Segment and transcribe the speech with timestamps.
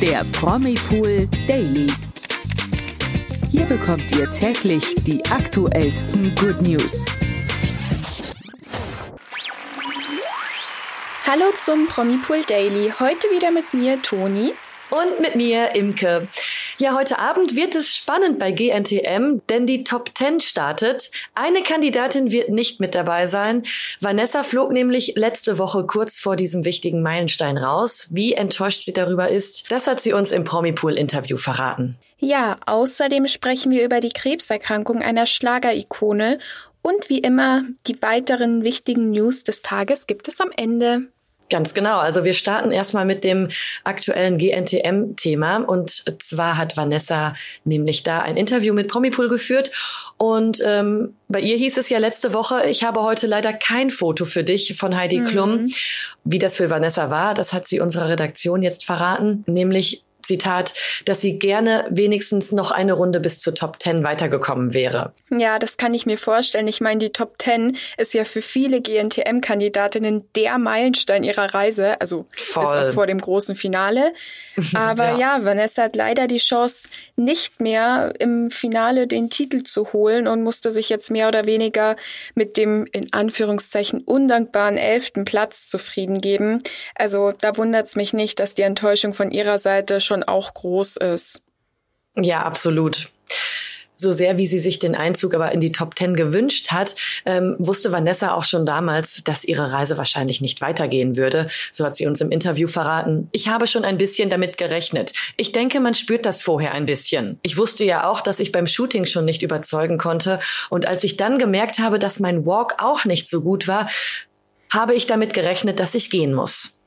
[0.00, 1.88] der Promipool Daily.
[3.50, 7.04] Hier bekommt ihr täglich die aktuellsten Good News.
[11.26, 12.92] Hallo zum Promipool Daily.
[13.00, 14.54] Heute wieder mit mir, Toni.
[14.90, 16.28] Und mit mir, Imke.
[16.80, 21.10] Ja, heute Abend wird es spannend bei GNTM, denn die Top 10 startet.
[21.34, 23.64] Eine Kandidatin wird nicht mit dabei sein.
[23.98, 28.06] Vanessa flog nämlich letzte Woche kurz vor diesem wichtigen Meilenstein raus.
[28.12, 31.98] Wie enttäuscht sie darüber ist, das hat sie uns im Promipool-Interview verraten.
[32.18, 36.38] Ja, außerdem sprechen wir über die Krebserkrankung einer Schlagerikone
[36.82, 41.08] und wie immer die weiteren wichtigen News des Tages gibt es am Ende.
[41.50, 41.98] Ganz genau.
[41.98, 43.48] Also wir starten erstmal mit dem
[43.84, 45.58] aktuellen GNTM-Thema.
[45.58, 47.34] Und zwar hat Vanessa
[47.64, 49.70] nämlich da ein Interview mit Promipool geführt.
[50.18, 54.24] Und ähm, bei ihr hieß es ja letzte Woche, ich habe heute leider kein Foto
[54.24, 55.62] für dich von Heidi Klum.
[55.62, 55.72] Mhm.
[56.24, 59.44] Wie das für Vanessa war, das hat sie unserer Redaktion jetzt verraten.
[59.46, 60.74] Nämlich Zitat,
[61.06, 65.12] dass sie gerne wenigstens noch eine Runde bis zur Top 10 weitergekommen wäre.
[65.30, 66.68] Ja, das kann ich mir vorstellen.
[66.68, 72.26] Ich meine, die Top 10 ist ja für viele GNTM-Kandidatinnen der Meilenstein ihrer Reise, also
[72.36, 74.12] vor dem großen Finale.
[74.74, 75.38] Aber ja.
[75.38, 80.42] ja, Vanessa hat leider die Chance, nicht mehr im Finale den Titel zu holen und
[80.42, 81.96] musste sich jetzt mehr oder weniger
[82.34, 86.62] mit dem in Anführungszeichen undankbaren elften Platz zufrieden geben.
[86.94, 90.96] Also da wundert es mich nicht, dass die Enttäuschung von ihrer Seite schon auch groß
[90.96, 91.42] ist.
[92.16, 93.10] Ja, absolut
[93.98, 96.94] so sehr wie sie sich den Einzug aber in die Top Ten gewünscht hat,
[97.26, 101.48] ähm, wusste Vanessa auch schon damals, dass ihre Reise wahrscheinlich nicht weitergehen würde.
[101.72, 103.28] So hat sie uns im Interview verraten.
[103.32, 105.12] Ich habe schon ein bisschen damit gerechnet.
[105.36, 107.38] Ich denke, man spürt das vorher ein bisschen.
[107.42, 110.38] Ich wusste ja auch, dass ich beim Shooting schon nicht überzeugen konnte.
[110.70, 113.88] Und als ich dann gemerkt habe, dass mein Walk auch nicht so gut war,
[114.72, 116.77] habe ich damit gerechnet, dass ich gehen muss.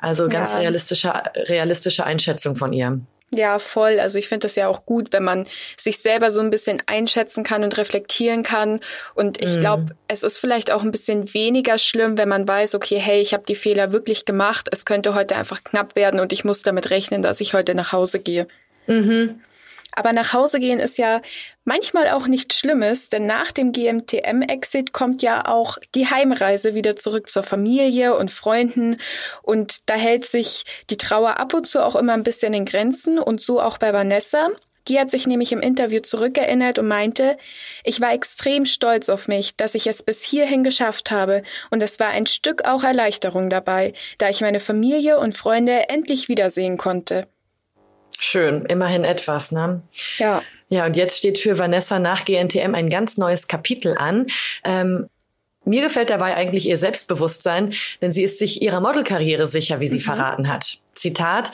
[0.00, 0.58] Also ganz ja.
[0.58, 3.00] realistische, realistische Einschätzung von ihr.
[3.32, 4.00] Ja, voll.
[4.00, 7.44] Also ich finde das ja auch gut, wenn man sich selber so ein bisschen einschätzen
[7.44, 8.80] kann und reflektieren kann.
[9.14, 9.60] Und ich mm.
[9.60, 13.32] glaube, es ist vielleicht auch ein bisschen weniger schlimm, wenn man weiß, okay, hey, ich
[13.32, 14.68] habe die Fehler wirklich gemacht.
[14.72, 17.92] Es könnte heute einfach knapp werden und ich muss damit rechnen, dass ich heute nach
[17.92, 18.48] Hause gehe.
[18.88, 19.40] Mhm.
[19.92, 21.20] Aber nach Hause gehen ist ja
[21.64, 27.28] manchmal auch nichts Schlimmes, denn nach dem GMTM-Exit kommt ja auch die Heimreise wieder zurück
[27.30, 28.98] zur Familie und Freunden
[29.42, 33.18] und da hält sich die Trauer ab und zu auch immer ein bisschen in Grenzen
[33.18, 34.48] und so auch bei Vanessa.
[34.88, 37.36] Die hat sich nämlich im Interview zurückerinnert und meinte,
[37.84, 42.00] ich war extrem stolz auf mich, dass ich es bis hierhin geschafft habe und es
[42.00, 47.28] war ein Stück auch Erleichterung dabei, da ich meine Familie und Freunde endlich wiedersehen konnte.
[48.18, 49.82] Schön, immerhin etwas, ne?
[50.18, 50.42] Ja.
[50.68, 54.26] Ja, und jetzt steht für Vanessa nach GNTM ein ganz neues Kapitel an.
[54.62, 55.08] Ähm,
[55.64, 59.98] mir gefällt dabei eigentlich ihr Selbstbewusstsein, denn sie ist sich ihrer Modelkarriere sicher, wie sie
[59.98, 60.02] mhm.
[60.02, 60.78] verraten hat.
[60.94, 61.52] Zitat,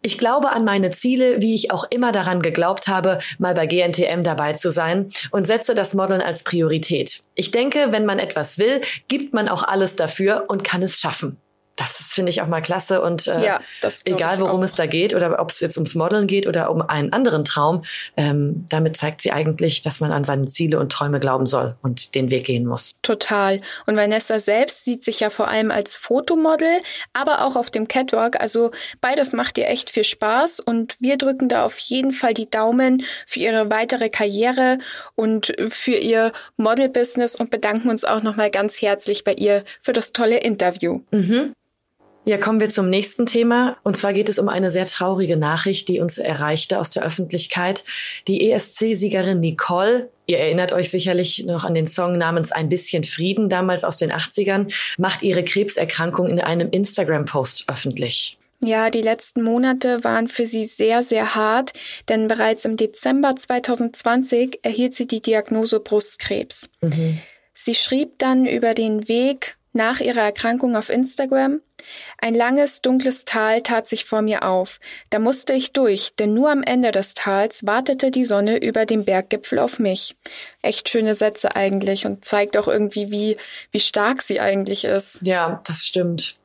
[0.00, 4.22] ich glaube an meine Ziele, wie ich auch immer daran geglaubt habe, mal bei GNTM
[4.22, 7.22] dabei zu sein und setze das Modeln als Priorität.
[7.34, 11.36] Ich denke, wenn man etwas will, gibt man auch alles dafür und kann es schaffen
[11.76, 13.60] das finde ich auch mal klasse und äh, ja,
[14.04, 17.12] egal worum es da geht oder ob es jetzt ums Modeln geht oder um einen
[17.12, 17.84] anderen Traum,
[18.16, 22.14] ähm, damit zeigt sie eigentlich, dass man an seine Ziele und Träume glauben soll und
[22.14, 22.92] den Weg gehen muss.
[23.02, 23.60] Total.
[23.86, 26.80] Und Vanessa selbst sieht sich ja vor allem als Fotomodel,
[27.14, 28.40] aber auch auf dem Catwalk.
[28.40, 32.50] Also beides macht ihr echt viel Spaß und wir drücken da auf jeden Fall die
[32.50, 34.78] Daumen für ihre weitere Karriere
[35.14, 40.12] und für ihr Model-Business und bedanken uns auch nochmal ganz herzlich bei ihr für das
[40.12, 41.00] tolle Interview.
[41.10, 41.54] Mhm.
[42.24, 43.76] Ja, kommen wir zum nächsten Thema.
[43.82, 47.82] Und zwar geht es um eine sehr traurige Nachricht, die uns erreichte aus der Öffentlichkeit.
[48.28, 53.48] Die ESC-Siegerin Nicole, ihr erinnert euch sicherlich noch an den Song namens Ein bisschen Frieden,
[53.48, 58.38] damals aus den 80ern, macht ihre Krebserkrankung in einem Instagram-Post öffentlich.
[58.64, 61.72] Ja, die letzten Monate waren für sie sehr, sehr hart,
[62.08, 66.70] denn bereits im Dezember 2020 erhielt sie die Diagnose Brustkrebs.
[66.80, 67.18] Mhm.
[67.54, 71.60] Sie schrieb dann über den Weg nach ihrer Erkrankung auf Instagram,
[72.18, 74.78] ein langes, dunkles Tal tat sich vor mir auf.
[75.10, 79.04] Da musste ich durch, denn nur am Ende des Tals wartete die Sonne über dem
[79.04, 80.16] Berggipfel auf mich.
[80.62, 83.36] Echt schöne Sätze eigentlich und zeigt auch irgendwie, wie,
[83.70, 85.20] wie stark sie eigentlich ist.
[85.22, 86.36] Ja, das stimmt.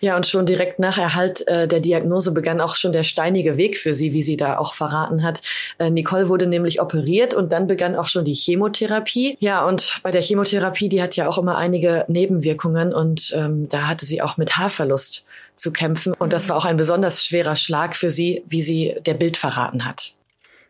[0.00, 3.76] Ja, und schon direkt nach Erhalt äh, der Diagnose begann auch schon der steinige Weg
[3.76, 5.42] für sie, wie sie da auch verraten hat.
[5.78, 9.36] Äh, Nicole wurde nämlich operiert und dann begann auch schon die Chemotherapie.
[9.40, 13.88] Ja, und bei der Chemotherapie, die hat ja auch immer einige Nebenwirkungen und ähm, da
[13.88, 16.14] hatte sie auch mit Haarverlust zu kämpfen.
[16.14, 19.84] Und das war auch ein besonders schwerer Schlag für sie, wie sie der Bild verraten
[19.84, 20.14] hat.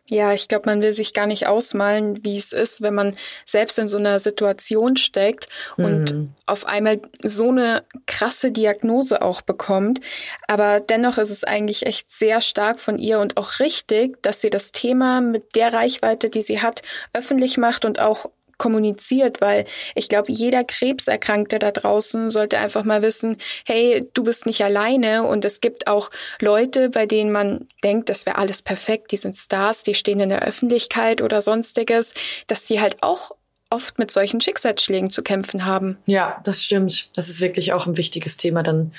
[0.07, 3.15] Ja, ich glaube, man will sich gar nicht ausmalen, wie es ist, wenn man
[3.45, 6.33] selbst in so einer Situation steckt und mhm.
[6.45, 10.01] auf einmal so eine krasse Diagnose auch bekommt.
[10.47, 14.49] Aber dennoch ist es eigentlich echt sehr stark von ihr und auch richtig, dass sie
[14.49, 16.81] das Thema mit der Reichweite, die sie hat,
[17.13, 18.25] öffentlich macht und auch
[18.61, 19.65] kommuniziert, weil
[19.95, 25.23] ich glaube, jeder Krebserkrankte da draußen sollte einfach mal wissen, hey, du bist nicht alleine
[25.23, 29.35] und es gibt auch Leute, bei denen man denkt, das wäre alles perfekt, die sind
[29.35, 32.13] Stars, die stehen in der Öffentlichkeit oder sonstiges,
[32.45, 33.31] dass die halt auch
[33.71, 35.97] oft mit solchen Schicksalsschlägen zu kämpfen haben.
[36.05, 37.09] Ja, das stimmt.
[37.17, 38.93] Das ist wirklich auch ein wichtiges Thema dann.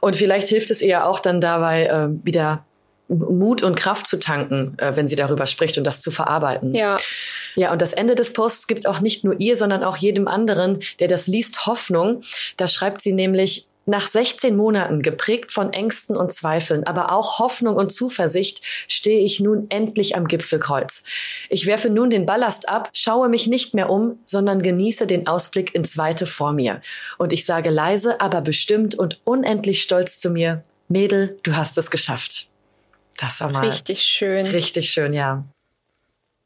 [0.00, 2.64] Und vielleicht hilft es eher auch dann dabei, äh, wieder
[3.10, 6.74] Mut und Kraft zu tanken, äh, wenn sie darüber spricht und das zu verarbeiten.
[6.74, 6.98] Ja.
[7.56, 10.80] Ja, und das Ende des Posts gibt auch nicht nur ihr, sondern auch jedem anderen,
[11.00, 12.20] der das liest, Hoffnung.
[12.56, 17.74] Da schreibt sie nämlich, nach 16 Monaten, geprägt von Ängsten und Zweifeln, aber auch Hoffnung
[17.74, 21.02] und Zuversicht, stehe ich nun endlich am Gipfelkreuz.
[21.48, 25.74] Ich werfe nun den Ballast ab, schaue mich nicht mehr um, sondern genieße den Ausblick
[25.74, 26.80] ins Weite vor mir.
[27.18, 31.90] Und ich sage leise, aber bestimmt und unendlich stolz zu mir, Mädel, du hast es
[31.90, 32.49] geschafft.
[33.20, 34.46] Das war mal richtig schön.
[34.46, 35.44] Richtig schön, ja.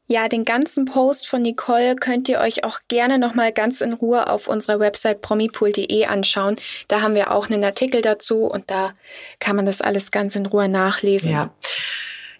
[0.07, 4.29] Ja, den ganzen Post von Nicole könnt ihr euch auch gerne nochmal ganz in Ruhe
[4.29, 6.57] auf unserer Website promipool.de anschauen.
[6.87, 8.93] Da haben wir auch einen Artikel dazu und da
[9.39, 11.31] kann man das alles ganz in Ruhe nachlesen.
[11.31, 11.49] Ja.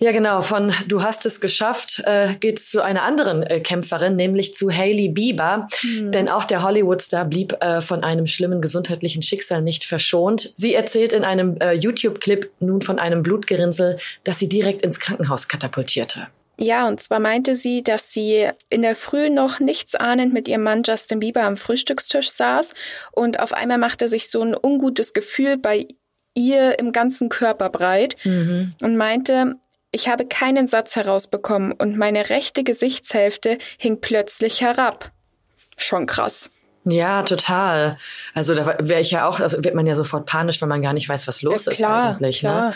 [0.05, 0.43] Ja, genau.
[0.43, 5.09] Von Du hast es geschafft äh, geht's zu einer anderen äh, Kämpferin, nämlich zu Hailey
[5.09, 5.67] Bieber.
[5.81, 6.11] Mhm.
[6.11, 10.53] Denn auch der Hollywood-Star blieb äh, von einem schlimmen gesundheitlichen Schicksal nicht verschont.
[10.57, 15.47] Sie erzählt in einem äh, YouTube-Clip nun von einem Blutgerinnsel, das sie direkt ins Krankenhaus
[15.47, 16.27] katapultierte.
[16.59, 20.61] Ja, und zwar meinte sie, dass sie in der Früh noch nichts ahnend mit ihrem
[20.61, 22.75] Mann Justin Bieber am Frühstückstisch saß
[23.11, 25.87] und auf einmal machte sich so ein ungutes Gefühl bei
[26.35, 28.73] ihr im ganzen Körper breit mhm.
[28.81, 29.55] und meinte,
[29.95, 35.13] ich habe keinen Satz herausbekommen und meine rechte Gesichtshälfte hing plötzlich herab.
[35.77, 36.51] Schon krass.
[36.85, 37.97] Ja, total.
[38.33, 40.93] Also da wäre ich ja auch, also wird man ja sofort panisch, wenn man gar
[40.93, 42.43] nicht weiß, was los ja, klar, ist eigentlich.
[42.43, 42.49] Ne?
[42.49, 42.69] Klar.
[42.69, 42.75] Ne?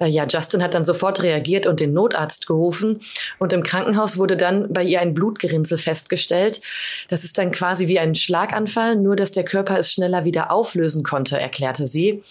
[0.00, 3.00] Ja, Justin hat dann sofort reagiert und den Notarzt gerufen.
[3.38, 6.60] Und im Krankenhaus wurde dann bei ihr ein Blutgerinnsel festgestellt.
[7.08, 11.02] Das ist dann quasi wie ein Schlaganfall, nur dass der Körper es schneller wieder auflösen
[11.02, 12.22] konnte, erklärte sie.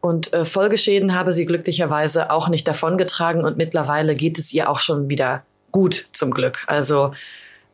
[0.00, 4.78] Und äh, Folgeschäden habe sie glücklicherweise auch nicht davongetragen und mittlerweile geht es ihr auch
[4.78, 5.42] schon wieder
[5.72, 6.62] gut zum Glück.
[6.68, 7.12] Also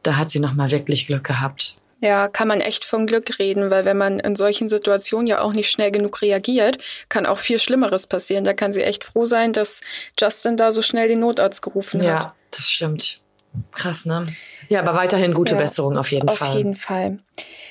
[0.02, 1.76] da hat sie nochmal wirklich Glück gehabt.
[2.02, 5.52] Ja, kann man echt von Glück reden, weil wenn man in solchen Situationen ja auch
[5.52, 6.78] nicht schnell genug reagiert,
[7.08, 8.42] kann auch viel Schlimmeres passieren.
[8.42, 9.82] Da kann sie echt froh sein, dass
[10.18, 12.06] Justin da so schnell den Notarzt gerufen hat.
[12.08, 13.20] Ja, das stimmt.
[13.70, 14.26] Krass, ne?
[14.68, 16.48] Ja, aber weiterhin gute ja, Besserung auf jeden auf Fall.
[16.48, 17.18] Auf jeden Fall.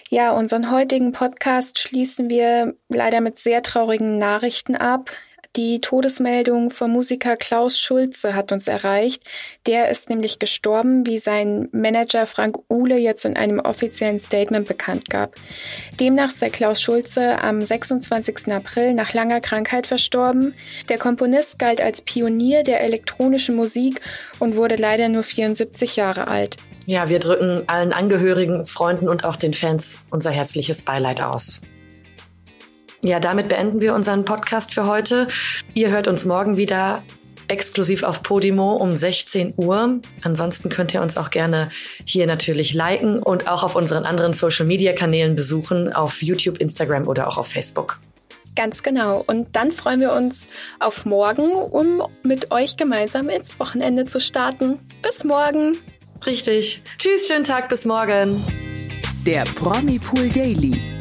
[0.10, 5.12] Ja, unseren heutigen Podcast schließen wir leider mit sehr traurigen Nachrichten ab.
[5.58, 9.24] Die Todesmeldung vom Musiker Klaus Schulze hat uns erreicht.
[9.68, 15.10] Der ist nämlich gestorben, wie sein Manager Frank Uhle jetzt in einem offiziellen Statement bekannt
[15.10, 15.36] gab.
[16.00, 18.48] Demnach sei Klaus Schulze am 26.
[18.54, 20.54] April nach langer Krankheit verstorben.
[20.88, 24.00] Der Komponist galt als Pionier der elektronischen Musik
[24.40, 26.56] und wurde leider nur 74 Jahre alt.
[26.86, 31.62] Ja, wir drücken allen Angehörigen, Freunden und auch den Fans unser herzliches Beileid aus.
[33.04, 35.28] Ja, damit beenden wir unseren Podcast für heute.
[35.74, 37.02] Ihr hört uns morgen wieder
[37.48, 40.00] exklusiv auf Podimo um 16 Uhr.
[40.22, 41.70] Ansonsten könnt ihr uns auch gerne
[42.06, 47.08] hier natürlich liken und auch auf unseren anderen Social Media Kanälen besuchen, auf YouTube, Instagram
[47.08, 48.00] oder auch auf Facebook.
[48.56, 49.24] Ganz genau.
[49.26, 50.48] Und dann freuen wir uns
[50.80, 54.80] auf morgen, um mit euch gemeinsam ins Wochenende zu starten.
[55.02, 55.78] Bis morgen.
[56.26, 56.84] Richtig.
[57.00, 58.44] Tschüss, schönen Tag, bis morgen.
[59.26, 61.01] Der Promi Pool Daily